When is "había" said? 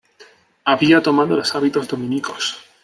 0.65-1.03